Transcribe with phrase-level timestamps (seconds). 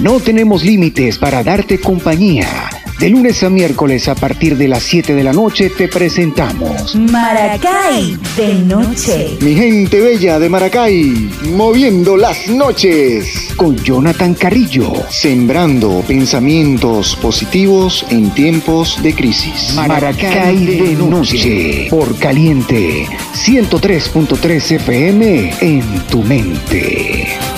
[0.00, 2.68] No tenemos límites para darte compañía.
[3.00, 8.18] De lunes a miércoles a partir de las 7 de la noche te presentamos Maracay
[8.36, 9.36] de noche.
[9.40, 13.54] Mi gente bella de Maracay, moviendo las noches.
[13.56, 19.74] Con Jonathan Carrillo, sembrando pensamientos positivos en tiempos de crisis.
[19.74, 21.86] Maracay de noche.
[21.90, 27.55] Por caliente, 103.3 FM en tu mente.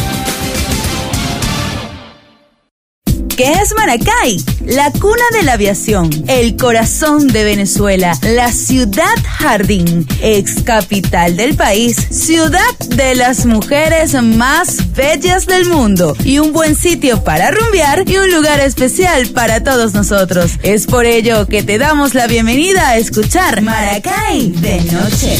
[3.38, 4.44] ¿Qué es Maracay?
[4.66, 11.54] La cuna de la aviación, el corazón de Venezuela, la ciudad jardín, ex capital del
[11.54, 18.02] país, ciudad de las mujeres más bellas del mundo y un buen sitio para rumbear
[18.08, 20.54] y un lugar especial para todos nosotros.
[20.64, 25.38] Es por ello que te damos la bienvenida a escuchar Maracay de noche.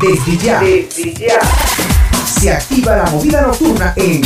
[0.00, 1.38] Desde desde ya,
[2.40, 4.22] se activa la movida nocturna en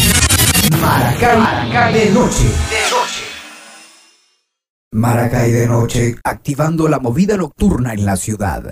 [0.80, 2.48] Maracay, Maracay de noche.
[4.92, 8.70] Maracay de noche, activando la movida nocturna en la ciudad.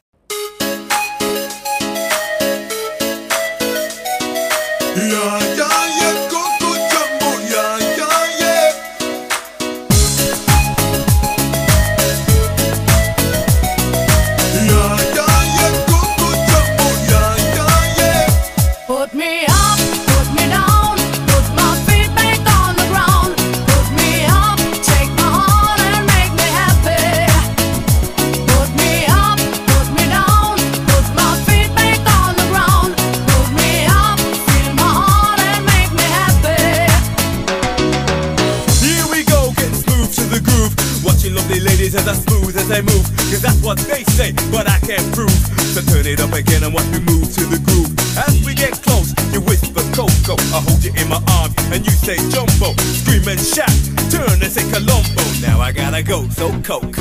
[56.43, 56.92] so cold.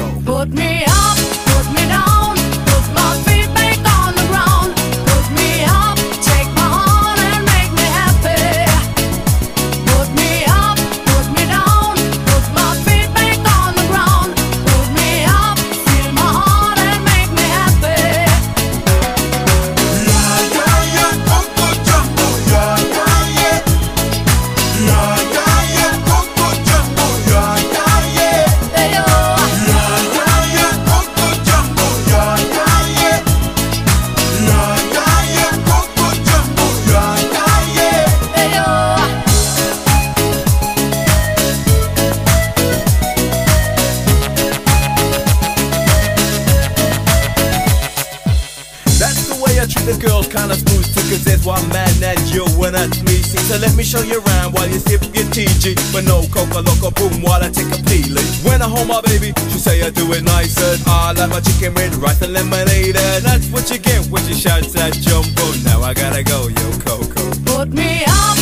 [49.82, 53.18] I the girls, kinda smooth too, cause there's one man and you and that's me.
[53.50, 55.74] So let me show you around while you sip your TG.
[55.92, 58.26] But no coca loco boom while I take a peeling.
[58.46, 60.78] When I hold my baby, she say I do it nicer.
[60.86, 64.36] I like my chicken with rice and lemonade, and that's what you get when she
[64.36, 65.46] shouts that jumbo.
[65.66, 67.32] Now I gotta go, yo, Coco.
[67.46, 68.38] Put me up,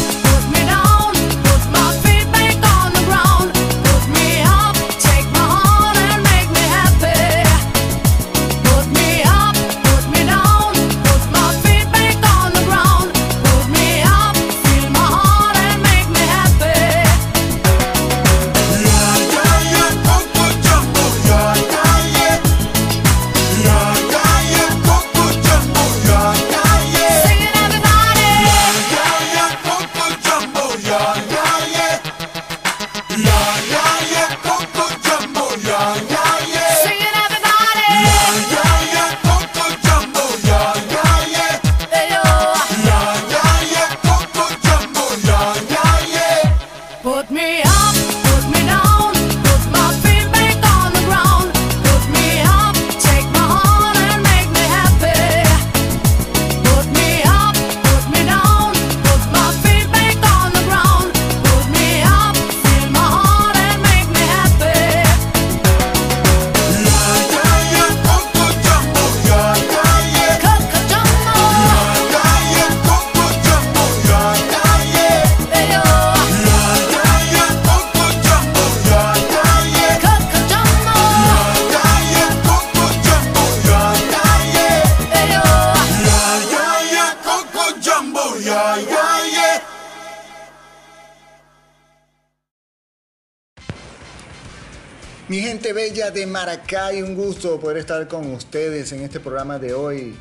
[95.99, 100.15] de Maracay, un gusto poder estar con ustedes en este programa de hoy.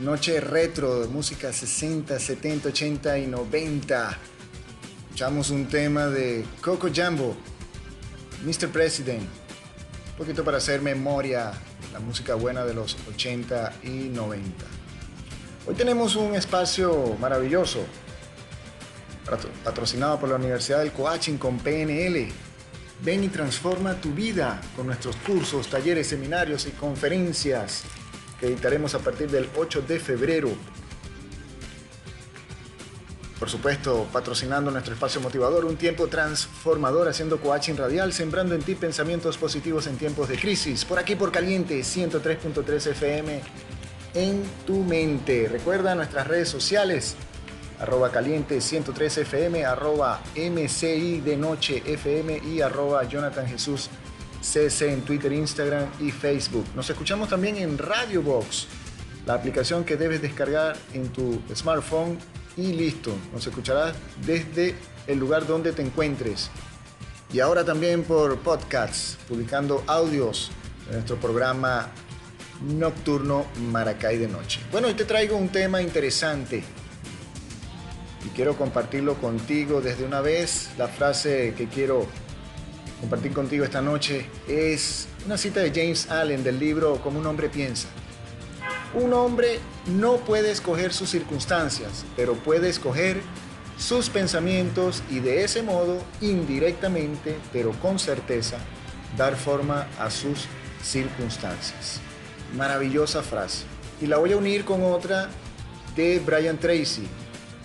[0.00, 4.18] Noche retro, música 60, 70, 80 y 90.
[5.04, 7.34] Escuchamos un tema de Coco Jambo,
[8.44, 8.68] Mr.
[8.70, 9.22] President.
[9.22, 11.52] Un poquito para hacer memoria,
[11.92, 14.64] la música buena de los 80 y 90.
[15.66, 17.80] Hoy tenemos un espacio maravilloso,
[19.24, 22.28] patro- patrocinado por la Universidad del Coaching con PNL.
[23.02, 27.82] Ven y transforma tu vida con nuestros cursos, talleres, seminarios y conferencias
[28.38, 30.50] que editaremos a partir del 8 de febrero.
[33.38, 38.74] Por supuesto, patrocinando nuestro espacio motivador, un tiempo transformador haciendo coaching radial, sembrando en ti
[38.74, 40.84] pensamientos positivos en tiempos de crisis.
[40.84, 43.40] Por aquí por Caliente, 103.3 FM
[44.12, 45.48] en tu mente.
[45.50, 47.16] Recuerda nuestras redes sociales,
[47.80, 53.88] arroba caliente 103 FM, arroba MCI de noche FM y arroba Jonathan Jesús
[54.42, 56.64] CC en Twitter, Instagram y Facebook.
[56.74, 58.66] Nos escuchamos también en Radio Box,
[59.26, 62.18] la aplicación que debes descargar en tu smartphone
[62.56, 63.12] y listo.
[63.32, 63.94] Nos escucharás
[64.24, 64.74] desde
[65.06, 66.50] el lugar donde te encuentres.
[67.32, 70.50] Y ahora también por podcasts, publicando audios
[70.86, 71.88] de nuestro programa
[72.62, 74.60] nocturno Maracay de Noche.
[74.72, 76.64] Bueno, hoy te traigo un tema interesante
[78.34, 80.70] quiero compartirlo contigo desde una vez.
[80.78, 82.06] La frase que quiero
[83.00, 87.48] compartir contigo esta noche es una cita de James Allen del libro Como un hombre
[87.48, 87.88] piensa.
[88.94, 93.20] Un hombre no puede escoger sus circunstancias, pero puede escoger
[93.78, 98.58] sus pensamientos y de ese modo, indirectamente, pero con certeza,
[99.16, 100.46] dar forma a sus
[100.82, 102.00] circunstancias.
[102.56, 103.64] Maravillosa frase.
[104.00, 105.30] Y la voy a unir con otra
[105.96, 107.06] de Brian Tracy,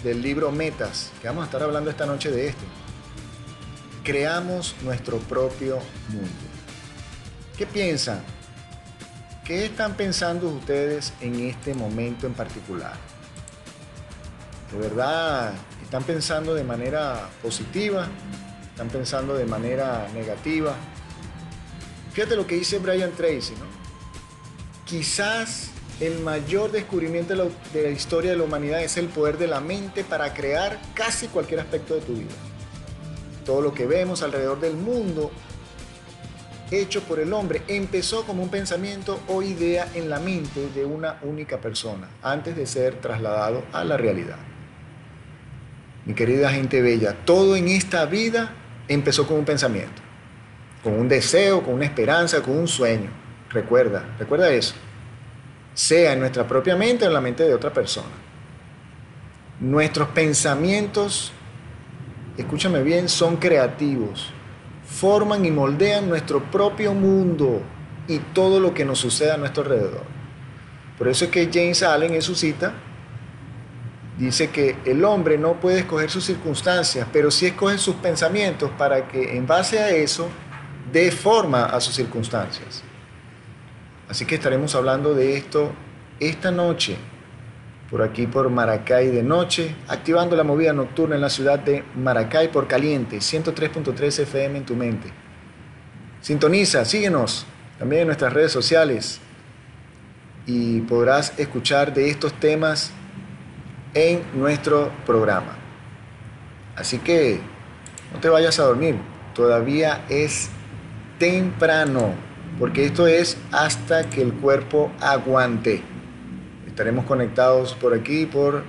[0.04, 2.64] del libro Metas, que vamos a estar hablando esta noche de esto.
[4.04, 6.30] Creamos nuestro propio mundo.
[7.58, 8.22] ¿Qué piensan?
[9.44, 12.94] ¿Qué están pensando ustedes en este momento en particular?
[14.72, 15.54] ¿De verdad
[15.84, 18.08] están pensando de manera positiva?
[18.72, 20.76] ¿Están pensando de manera negativa?
[22.12, 23.66] Fíjate lo que dice Brian Tracy, ¿no?
[24.86, 25.70] Quizás
[26.00, 27.34] el mayor descubrimiento
[27.74, 31.28] de la, historia de la humanidad es el poder de la mente para crear casi
[31.28, 32.32] cualquier aspecto de tu vida.
[33.46, 35.32] Todo lo que vemos alrededor del mundo
[36.72, 41.20] hecho por el hombre empezó como un pensamiento o idea en la mente de una
[41.22, 44.38] única persona antes de ser trasladado a la realidad.
[46.06, 48.54] Mi querida gente bella, todo en esta vida
[48.88, 50.02] empezó con un pensamiento,
[50.84, 53.10] con un deseo, con una esperanza, con un sueño.
[53.50, 54.76] Recuerda, recuerda eso.
[55.76, 58.08] Sea en nuestra propia mente o en la mente de otra persona.
[59.60, 61.32] Nuestros pensamientos,
[62.38, 64.34] escúchame bien, son creativos
[64.86, 67.62] forman y moldean nuestro propio mundo
[68.08, 70.04] y todo lo que nos sucede a nuestro alrededor.
[70.98, 72.74] Por eso es que James Allen en su cita
[74.18, 79.08] dice que el hombre no puede escoger sus circunstancias, pero sí escoge sus pensamientos para
[79.08, 80.30] que en base a eso
[80.92, 82.84] dé forma a sus circunstancias.
[84.10, 85.72] Así que estaremos hablando de esto
[86.20, 86.96] esta noche,
[87.90, 92.52] por aquí por Maracay de noche, activando la movida nocturna en la ciudad de Maracay
[92.52, 95.12] por caliente, 103.3 FM en tu mente.
[96.22, 97.46] Sintoniza, síguenos
[97.78, 99.20] también en nuestras redes sociales
[100.46, 102.92] y podrás escuchar de estos temas
[103.94, 105.56] en nuestro programa.
[106.76, 107.40] Así que
[108.14, 108.96] no te vayas a dormir,
[109.34, 110.50] todavía es
[111.18, 112.14] temprano,
[112.60, 115.82] porque esto es hasta que el cuerpo aguante.
[116.68, 118.64] Estaremos conectados por aquí, por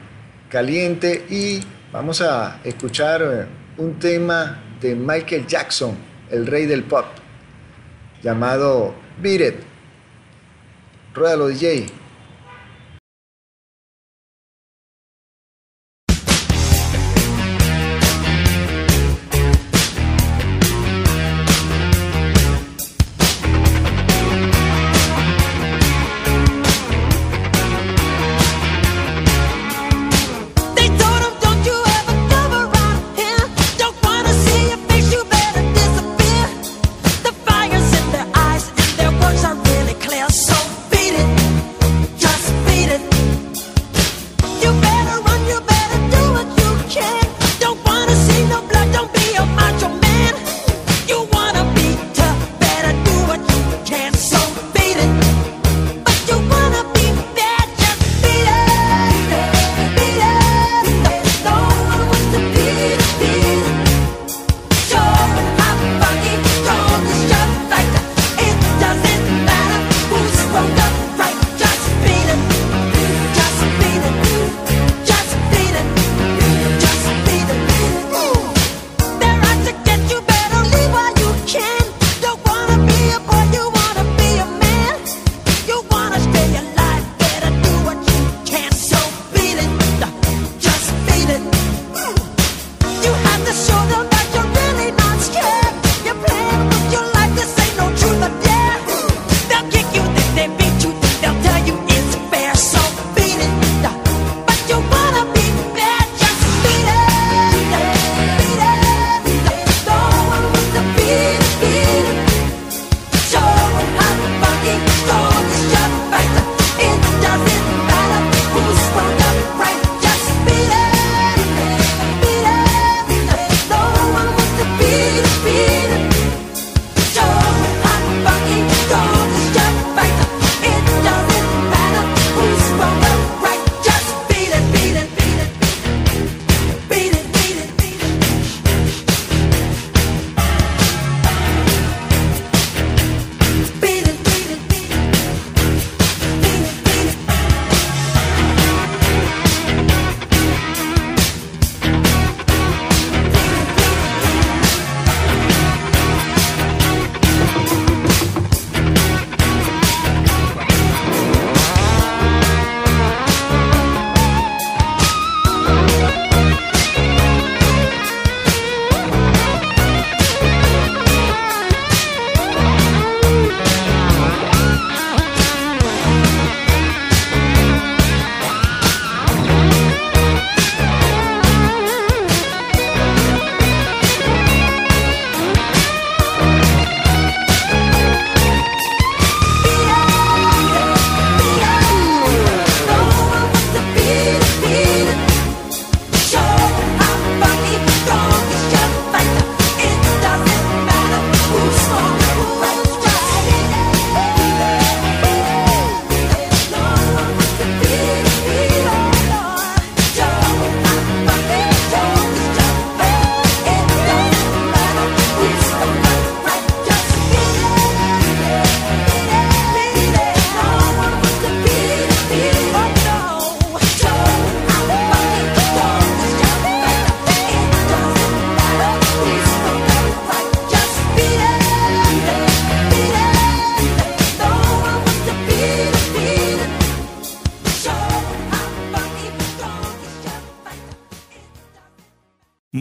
[0.48, 1.60] Caliente, y
[1.92, 3.46] vamos a escuchar eh,
[3.78, 5.96] un tema de Michael Jackson,
[6.30, 7.06] el rey del pop,
[8.22, 9.54] llamado Beat It.
[11.14, 11.86] Ruédalo, DJ.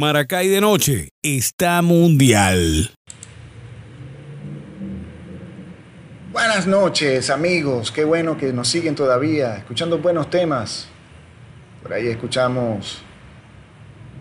[0.06, 2.92] Maracay de noche está mundial.
[6.32, 10.88] Buenas noches amigos, qué bueno que nos siguen todavía, escuchando buenos temas.
[11.82, 13.02] Por ahí escuchamos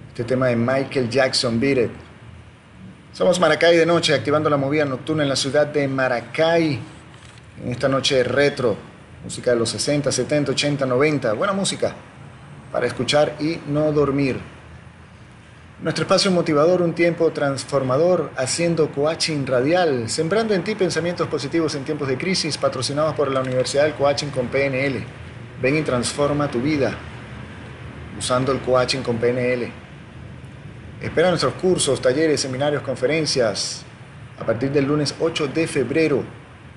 [0.08, 1.90] este tema de Michael Jackson, Beat.
[3.12, 6.80] Somos Maracay de noche, activando la movida nocturna en la ciudad de Maracay.
[7.62, 8.74] En esta noche retro,
[9.22, 11.94] música de los 60, 70, 80, 90, buena música
[12.72, 14.54] para escuchar y no dormir.
[15.80, 21.84] Nuestro espacio motivador, un tiempo transformador, haciendo coaching radial, sembrando en ti pensamientos positivos en
[21.84, 25.04] tiempos de crisis, patrocinados por la Universidad del Coaching con PNL.
[25.60, 26.94] Ven y transforma tu vida
[28.16, 29.68] usando el coaching con PNL.
[31.02, 33.82] Espera nuestros cursos, talleres, seminarios, conferencias
[34.38, 36.22] a partir del lunes 8 de febrero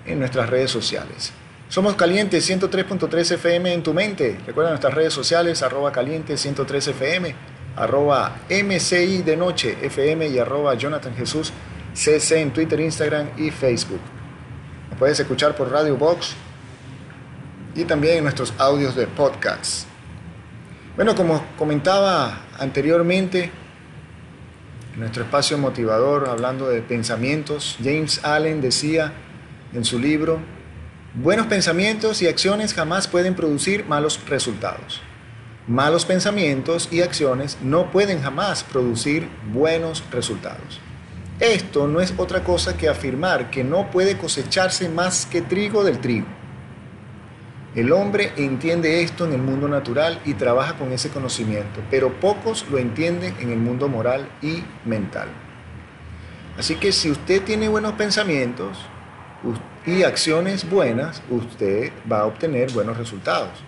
[0.08, 1.32] en nuestras redes sociales.
[1.70, 4.40] Somos Caliente 103.3 FM en tu mente.
[4.48, 7.36] Recuerda nuestras redes sociales, arroba caliente 103 FM,
[7.78, 11.54] arroba MCI de noche FM y arroba Jonathan Jesús
[11.94, 14.02] CC en Twitter, Instagram y Facebook.
[14.90, 16.36] Nos puedes escuchar por Radio Box
[17.76, 19.88] y también en nuestros audios de podcast.
[20.96, 23.52] Bueno, como comentaba anteriormente,
[24.94, 29.14] en nuestro espacio motivador, hablando de pensamientos, James Allen decía
[29.74, 30.40] en su libro,
[31.14, 35.02] buenos pensamientos y acciones jamás pueden producir malos resultados.
[35.68, 40.80] Malos pensamientos y acciones no pueden jamás producir buenos resultados.
[41.42, 46.00] Esto no es otra cosa que afirmar que no puede cosecharse más que trigo del
[46.00, 46.26] trigo.
[47.76, 52.66] El hombre entiende esto en el mundo natural y trabaja con ese conocimiento, pero pocos
[52.72, 55.28] lo entienden en el mundo moral y mental.
[56.58, 58.78] Así que si usted tiene buenos pensamientos
[59.86, 63.67] y acciones buenas, usted va a obtener buenos resultados.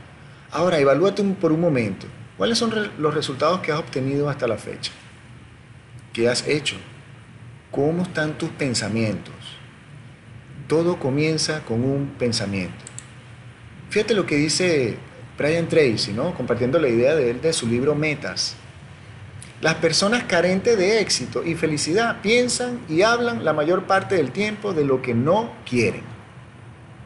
[0.51, 2.07] Ahora, evalúate por un momento.
[2.37, 4.91] ¿Cuáles son los resultados que has obtenido hasta la fecha?
[6.13, 6.77] ¿Qué has hecho?
[7.69, 9.33] ¿Cómo están tus pensamientos?
[10.67, 12.85] Todo comienza con un pensamiento.
[13.89, 14.97] Fíjate lo que dice
[15.37, 16.33] Brian Tracy, ¿no?
[16.33, 18.55] compartiendo la idea de él de su libro Metas.
[19.61, 24.73] Las personas carentes de éxito y felicidad piensan y hablan la mayor parte del tiempo
[24.73, 26.03] de lo que no quieren.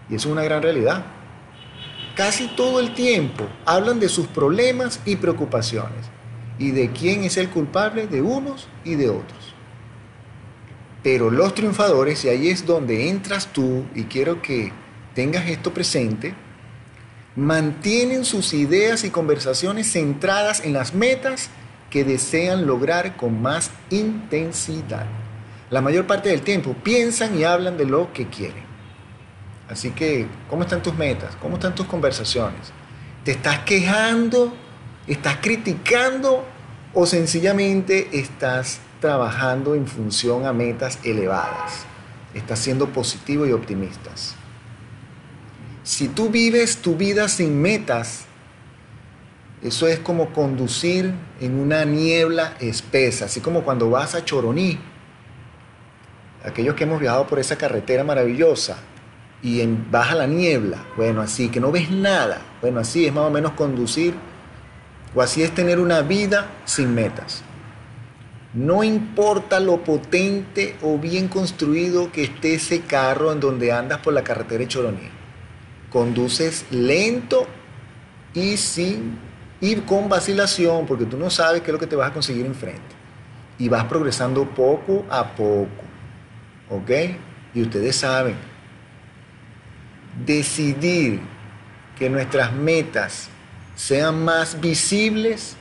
[0.09, 1.03] Y eso es una gran realidad.
[2.15, 6.05] Casi todo el tiempo hablan de sus problemas y preocupaciones
[6.59, 9.55] y de quién es el culpable de unos y de otros.
[11.01, 14.71] Pero los triunfadores, y ahí es donde entras tú, y quiero que
[15.15, 16.35] tengas esto presente,
[17.35, 21.49] mantienen sus ideas y conversaciones centradas en las metas
[21.89, 25.07] que desean lograr con más intensidad.
[25.71, 28.72] La mayor parte del tiempo piensan y hablan de lo que quieren.
[29.69, 31.35] Así que, ¿cómo están tus metas?
[31.41, 32.71] ¿Cómo están tus conversaciones?
[33.23, 34.53] ¿Te estás quejando?
[35.07, 36.45] ¿Estás criticando?
[36.93, 41.85] ¿O sencillamente estás trabajando en función a metas elevadas?
[42.33, 44.35] Estás siendo positivo y optimistas.
[45.83, 48.25] Si tú vives tu vida sin metas,
[49.61, 54.77] eso es como conducir en una niebla espesa, así como cuando vas a Choroní.
[56.45, 58.77] Aquellos que hemos viajado por esa carretera maravillosa
[59.43, 63.29] y baja la niebla, bueno, así que no ves nada, bueno, así es más o
[63.29, 64.13] menos conducir
[65.13, 67.43] o así es tener una vida sin metas.
[68.53, 74.13] No importa lo potente o bien construido que esté ese carro en donde andas por
[74.13, 75.09] la carretera de Choroní.
[75.91, 77.45] Conduces lento
[78.33, 79.17] y sin
[79.59, 82.45] y con vacilación, porque tú no sabes qué es lo que te vas a conseguir
[82.45, 82.81] enfrente.
[83.57, 85.83] Y vas progresando poco a poco.
[86.69, 86.91] ¿Ok?
[87.53, 88.35] Y ustedes saben,
[90.25, 91.21] decidir
[91.97, 93.29] que nuestras metas
[93.75, 95.55] sean más visibles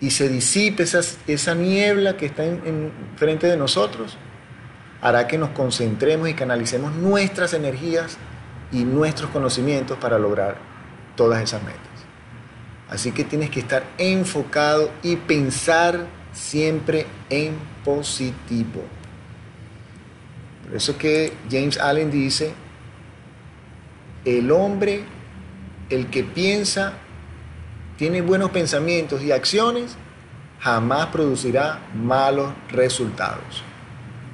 [0.00, 0.84] y se disipe
[1.26, 4.18] esa niebla que está en, en frente de nosotros,
[5.00, 8.18] hará que nos concentremos y canalicemos nuestras energías
[8.72, 10.56] y nuestros conocimientos para lograr
[11.16, 11.80] todas esas metas.
[12.88, 18.82] Así que tienes que estar enfocado y pensar siempre en positivo.
[20.64, 22.52] Por eso es que James Allen dice,
[24.26, 25.04] el hombre,
[25.88, 26.94] el que piensa,
[27.96, 29.96] tiene buenos pensamientos y acciones,
[30.60, 33.62] jamás producirá malos resultados.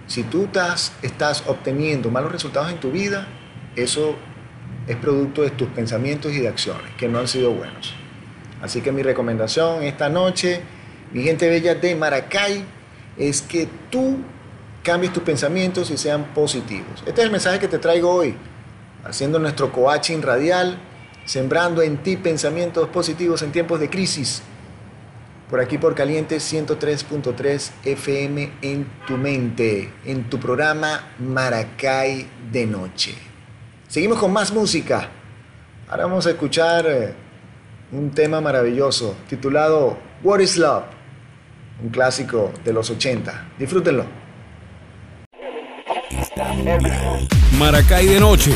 [0.07, 3.29] Si tú estás, estás obteniendo malos resultados en tu vida,
[3.77, 4.17] eso
[4.87, 7.95] es producto de tus pensamientos y de acciones que no han sido buenos.
[8.63, 10.63] Así que mi recomendación esta noche,
[11.13, 12.65] mi gente bella de Maracay,
[13.19, 14.17] es que tú
[14.83, 17.03] cambies tus pensamientos y sean positivos.
[17.07, 18.35] Este es el mensaje que te traigo hoy,
[19.05, 20.79] haciendo nuestro coaching radial,
[21.25, 24.43] sembrando en ti pensamientos positivos en tiempos de crisis.
[25.51, 33.15] por aquí por Caliente 103.3 FM en tu mente, en tu programa Maracay de Noche.
[33.87, 35.11] Seguimos con más música.
[35.91, 37.15] Ahora vamos a escuchar eh,
[37.93, 40.85] un tema maravilloso titulado What is Love,
[41.83, 43.49] un clásico de los 80.
[43.59, 44.22] Disfrútenlo.
[47.59, 48.53] Maracay de noche.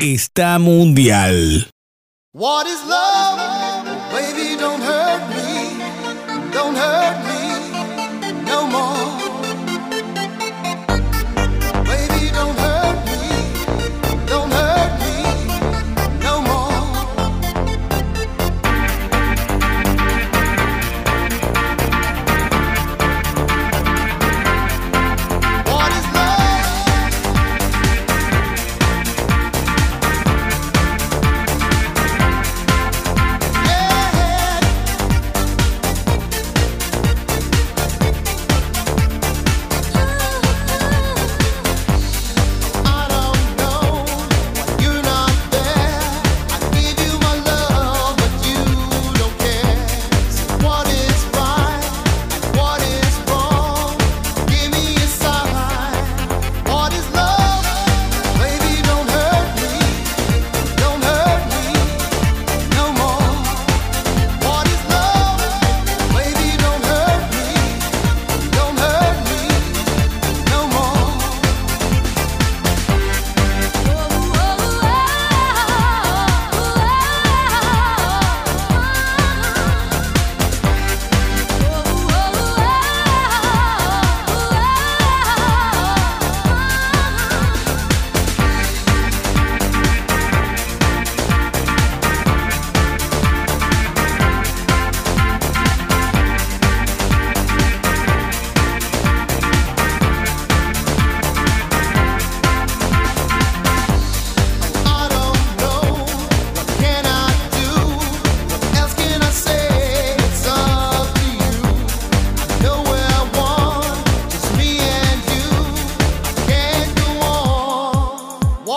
[0.00, 1.66] Está mundial.
[2.32, 3.84] What is love?
[4.12, 6.52] Baby, don't hurt me.
[6.52, 7.09] Don't hurt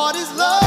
[0.04, 0.14] on.
[0.14, 0.63] What is love?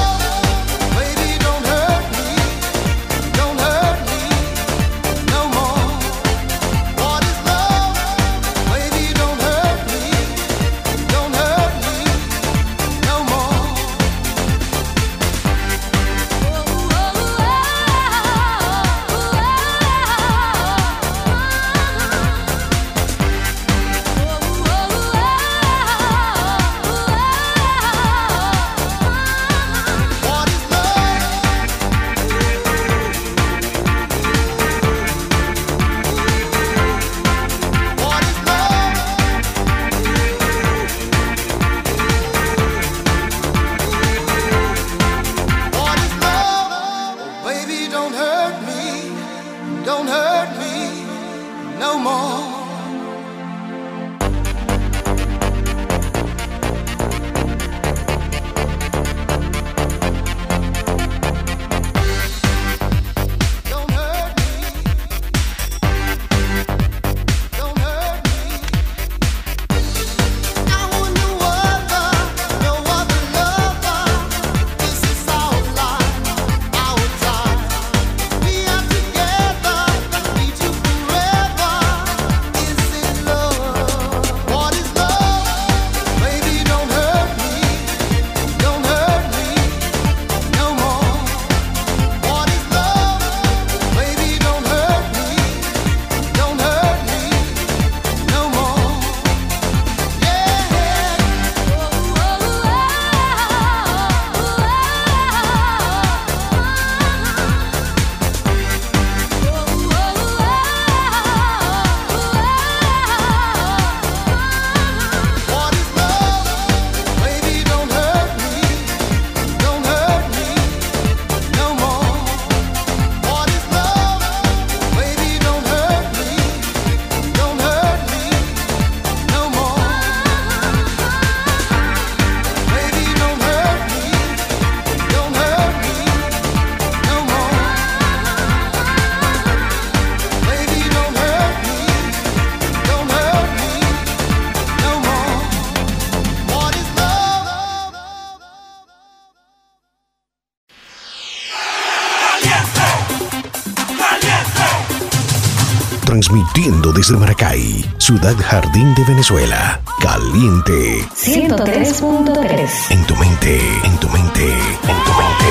[156.57, 159.79] Transmitiendo desde Maracay, Ciudad Jardín de Venezuela.
[160.01, 161.07] Caliente.
[161.14, 162.92] 103.3.
[162.92, 165.51] En tu mente, en tu mente, en tu mente.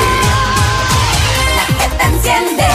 [1.99, 2.74] Te enciende.